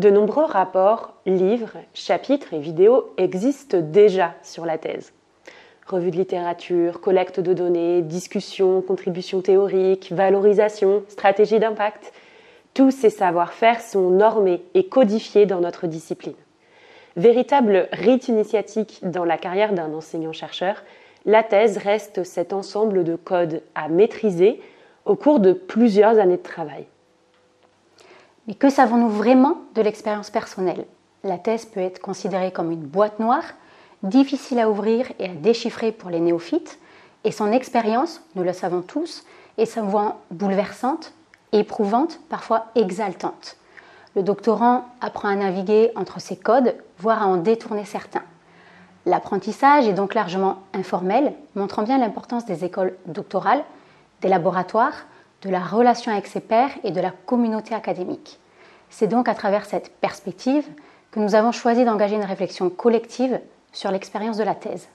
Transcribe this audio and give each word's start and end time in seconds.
De 0.00 0.08
nombreux 0.08 0.46
rapports, 0.46 1.12
livres, 1.26 1.76
chapitres 1.92 2.54
et 2.54 2.58
vidéos 2.58 3.12
existent 3.18 3.80
déjà 3.82 4.34
sur 4.42 4.64
la 4.64 4.78
thèse. 4.78 5.12
Revues 5.86 6.10
de 6.10 6.16
littérature, 6.16 7.02
collecte 7.02 7.38
de 7.38 7.52
données, 7.52 8.00
discussions, 8.00 8.80
contributions 8.80 9.42
théoriques, 9.42 10.10
valorisation, 10.10 11.02
stratégie 11.08 11.58
d'impact, 11.58 12.14
tous 12.72 12.92
ces 12.92 13.10
savoir-faire 13.10 13.82
sont 13.82 14.08
normés 14.08 14.62
et 14.72 14.88
codifiés 14.88 15.44
dans 15.44 15.60
notre 15.60 15.86
discipline. 15.86 16.36
Véritable 17.16 17.88
rite 17.92 18.28
initiatique 18.28 19.00
dans 19.02 19.26
la 19.26 19.36
carrière 19.36 19.74
d'un 19.74 19.92
enseignant-chercheur, 19.92 20.82
la 21.26 21.42
thèse 21.42 21.78
reste 21.78 22.24
cet 22.24 22.52
ensemble 22.52 23.04
de 23.04 23.16
codes 23.16 23.62
à 23.74 23.88
maîtriser 23.88 24.60
au 25.04 25.16
cours 25.16 25.40
de 25.40 25.52
plusieurs 25.52 26.18
années 26.18 26.36
de 26.36 26.42
travail. 26.42 26.86
Mais 28.46 28.54
que 28.54 28.70
savons-nous 28.70 29.10
vraiment 29.10 29.58
de 29.74 29.82
l'expérience 29.82 30.30
personnelle? 30.30 30.84
La 31.22 31.38
thèse 31.38 31.66
peut 31.66 31.80
être 31.80 32.00
considérée 32.00 32.52
comme 32.52 32.70
une 32.70 32.80
boîte 32.80 33.18
noire, 33.18 33.44
difficile 34.02 34.58
à 34.58 34.70
ouvrir 34.70 35.12
et 35.18 35.26
à 35.26 35.34
déchiffrer 35.34 35.92
pour 35.92 36.10
les 36.10 36.20
néophytes, 36.20 36.78
et 37.24 37.32
son 37.32 37.52
expérience, 37.52 38.22
nous 38.34 38.42
le 38.42 38.54
savons 38.54 38.80
tous, 38.80 39.24
est 39.58 39.66
souvent 39.66 40.20
bouleversante, 40.30 41.12
éprouvante, 41.52 42.18
parfois 42.30 42.66
exaltante. 42.74 43.58
Le 44.16 44.22
doctorant 44.22 44.86
apprend 45.00 45.28
à 45.28 45.36
naviguer 45.36 45.92
entre 45.96 46.20
ces 46.20 46.36
codes, 46.36 46.74
voire 46.98 47.22
à 47.22 47.26
en 47.26 47.36
détourner 47.36 47.84
certains. 47.84 48.24
L'apprentissage 49.06 49.88
est 49.88 49.94
donc 49.94 50.14
largement 50.14 50.58
informel, 50.74 51.32
montrant 51.54 51.82
bien 51.82 51.98
l'importance 51.98 52.44
des 52.44 52.64
écoles 52.64 52.94
doctorales, 53.06 53.64
des 54.20 54.28
laboratoires, 54.28 55.06
de 55.42 55.48
la 55.48 55.60
relation 55.60 56.12
avec 56.12 56.26
ses 56.26 56.40
pairs 56.40 56.70
et 56.84 56.90
de 56.90 57.00
la 57.00 57.10
communauté 57.10 57.74
académique. 57.74 58.38
C'est 58.90 59.06
donc 59.06 59.28
à 59.28 59.34
travers 59.34 59.64
cette 59.64 59.90
perspective 60.00 60.66
que 61.10 61.20
nous 61.20 61.34
avons 61.34 61.52
choisi 61.52 61.84
d'engager 61.84 62.16
une 62.16 62.24
réflexion 62.24 62.68
collective 62.68 63.40
sur 63.72 63.90
l'expérience 63.90 64.36
de 64.36 64.44
la 64.44 64.54
thèse. 64.54 64.88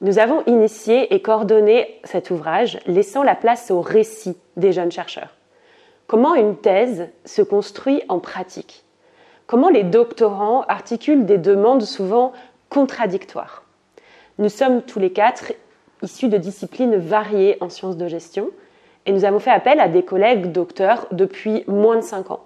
Nous 0.00 0.18
avons 0.18 0.42
initié 0.46 1.14
et 1.14 1.22
coordonné 1.22 2.00
cet 2.04 2.30
ouvrage, 2.30 2.78
laissant 2.86 3.22
la 3.22 3.34
place 3.34 3.70
au 3.70 3.80
récit 3.80 4.36
des 4.56 4.72
jeunes 4.72 4.92
chercheurs. 4.92 5.34
Comment 6.06 6.34
une 6.34 6.56
thèse 6.56 7.08
se 7.24 7.42
construit 7.42 8.02
en 8.08 8.18
pratique? 8.18 8.84
Comment 9.46 9.68
les 9.68 9.84
doctorants 9.84 10.62
articulent 10.62 11.26
des 11.26 11.38
demandes 11.38 11.82
souvent 11.82 12.32
contradictoires 12.74 13.62
Nous 14.38 14.48
sommes 14.48 14.82
tous 14.82 14.98
les 14.98 15.12
quatre 15.12 15.52
issus 16.02 16.28
de 16.28 16.38
disciplines 16.38 16.96
variées 16.96 17.56
en 17.60 17.68
sciences 17.68 17.96
de 17.96 18.08
gestion 18.08 18.50
et 19.06 19.12
nous 19.12 19.24
avons 19.24 19.38
fait 19.38 19.52
appel 19.52 19.78
à 19.78 19.86
des 19.86 20.02
collègues 20.02 20.50
docteurs 20.50 21.06
depuis 21.12 21.62
moins 21.68 21.94
de 21.94 22.00
cinq 22.00 22.32
ans 22.32 22.44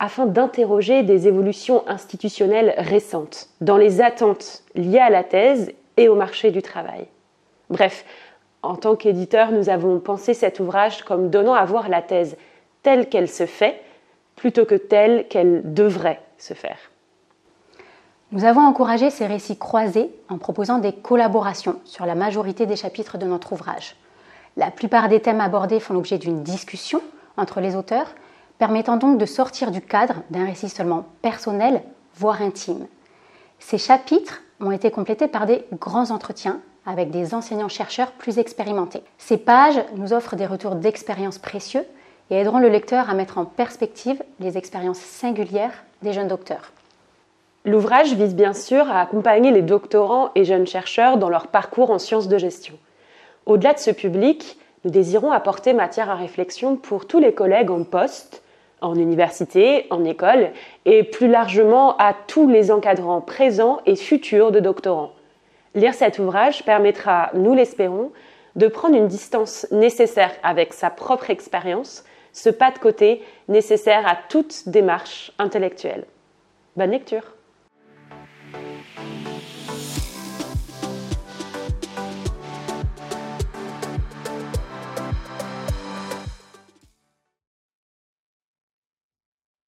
afin 0.00 0.26
d'interroger 0.26 1.04
des 1.04 1.28
évolutions 1.28 1.86
institutionnelles 1.86 2.74
récentes 2.78 3.48
dans 3.60 3.76
les 3.76 4.00
attentes 4.00 4.64
liées 4.74 4.98
à 4.98 5.08
la 5.08 5.22
thèse 5.22 5.72
et 5.96 6.08
au 6.08 6.16
marché 6.16 6.50
du 6.50 6.60
travail. 6.60 7.06
Bref, 7.70 8.04
en 8.62 8.74
tant 8.74 8.96
qu'éditeur, 8.96 9.52
nous 9.52 9.70
avons 9.70 10.00
pensé 10.00 10.34
cet 10.34 10.58
ouvrage 10.58 11.04
comme 11.04 11.30
donnant 11.30 11.54
à 11.54 11.64
voir 11.64 11.88
la 11.88 12.02
thèse 12.02 12.36
telle 12.82 13.08
qu'elle 13.08 13.28
se 13.28 13.46
fait 13.46 13.80
plutôt 14.34 14.64
que 14.64 14.74
telle 14.74 15.28
qu'elle 15.28 15.62
devrait 15.72 16.20
se 16.38 16.54
faire. 16.54 16.90
Nous 18.32 18.44
avons 18.44 18.62
encouragé 18.62 19.10
ces 19.10 19.26
récits 19.26 19.56
croisés 19.56 20.10
en 20.28 20.38
proposant 20.38 20.78
des 20.78 20.92
collaborations 20.92 21.78
sur 21.84 22.06
la 22.06 22.16
majorité 22.16 22.66
des 22.66 22.74
chapitres 22.74 23.18
de 23.18 23.26
notre 23.26 23.52
ouvrage. 23.52 23.94
La 24.56 24.72
plupart 24.72 25.08
des 25.08 25.20
thèmes 25.20 25.40
abordés 25.40 25.78
font 25.78 25.94
l'objet 25.94 26.18
d'une 26.18 26.42
discussion 26.42 27.00
entre 27.36 27.60
les 27.60 27.76
auteurs, 27.76 28.14
permettant 28.58 28.96
donc 28.96 29.18
de 29.18 29.26
sortir 29.26 29.70
du 29.70 29.80
cadre 29.80 30.22
d'un 30.30 30.44
récit 30.44 30.68
seulement 30.68 31.04
personnel, 31.22 31.82
voire 32.16 32.42
intime. 32.42 32.88
Ces 33.60 33.78
chapitres 33.78 34.42
ont 34.60 34.72
été 34.72 34.90
complétés 34.90 35.28
par 35.28 35.46
des 35.46 35.64
grands 35.74 36.10
entretiens 36.10 36.60
avec 36.84 37.10
des 37.10 37.32
enseignants-chercheurs 37.32 38.10
plus 38.12 38.38
expérimentés. 38.38 39.04
Ces 39.18 39.36
pages 39.36 39.80
nous 39.94 40.12
offrent 40.12 40.34
des 40.34 40.46
retours 40.46 40.74
d'expérience 40.74 41.38
précieux 41.38 41.84
et 42.30 42.36
aideront 42.36 42.58
le 42.58 42.70
lecteur 42.70 43.08
à 43.08 43.14
mettre 43.14 43.38
en 43.38 43.44
perspective 43.44 44.20
les 44.40 44.58
expériences 44.58 44.98
singulières 44.98 45.84
des 46.02 46.12
jeunes 46.12 46.28
docteurs. 46.28 46.72
L'ouvrage 47.66 48.14
vise 48.14 48.36
bien 48.36 48.52
sûr 48.52 48.88
à 48.88 49.00
accompagner 49.00 49.50
les 49.50 49.60
doctorants 49.60 50.30
et 50.36 50.44
jeunes 50.44 50.68
chercheurs 50.68 51.16
dans 51.16 51.28
leur 51.28 51.48
parcours 51.48 51.90
en 51.90 51.98
sciences 51.98 52.28
de 52.28 52.38
gestion. 52.38 52.74
Au-delà 53.44 53.74
de 53.74 53.80
ce 53.80 53.90
public, 53.90 54.56
nous 54.84 54.92
désirons 54.92 55.32
apporter 55.32 55.72
matière 55.72 56.08
à 56.08 56.14
réflexion 56.14 56.76
pour 56.76 57.08
tous 57.08 57.18
les 57.18 57.34
collègues 57.34 57.72
en 57.72 57.82
poste, 57.82 58.44
en 58.80 58.94
université, 58.94 59.88
en 59.90 60.04
école, 60.04 60.52
et 60.84 61.02
plus 61.02 61.26
largement 61.26 61.96
à 61.96 62.14
tous 62.14 62.48
les 62.48 62.70
encadrants 62.70 63.20
présents 63.20 63.80
et 63.84 63.96
futurs 63.96 64.52
de 64.52 64.60
doctorants. 64.60 65.10
Lire 65.74 65.94
cet 65.94 66.20
ouvrage 66.20 66.64
permettra, 66.64 67.30
nous 67.34 67.52
l'espérons, 67.52 68.12
de 68.54 68.68
prendre 68.68 68.94
une 68.94 69.08
distance 69.08 69.66
nécessaire 69.72 70.30
avec 70.44 70.72
sa 70.72 70.88
propre 70.88 71.30
expérience, 71.30 72.04
ce 72.32 72.48
pas 72.48 72.70
de 72.70 72.78
côté 72.78 73.24
nécessaire 73.48 74.06
à 74.06 74.16
toute 74.28 74.68
démarche 74.68 75.32
intellectuelle. 75.40 76.04
Bonne 76.76 76.92
lecture 76.92 77.35